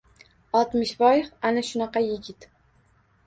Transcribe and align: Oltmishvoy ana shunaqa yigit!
Oltmishvoy 0.59 1.21
ana 1.49 1.63
shunaqa 1.69 2.03
yigit! 2.07 2.49